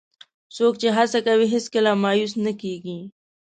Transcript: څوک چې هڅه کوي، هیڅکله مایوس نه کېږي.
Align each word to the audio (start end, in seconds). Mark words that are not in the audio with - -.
څوک 0.55 0.73
چې 0.81 0.87
هڅه 0.97 1.19
کوي، 1.27 1.45
هیڅکله 1.53 1.91
مایوس 2.03 2.33
نه 2.45 2.53
کېږي. 2.61 2.97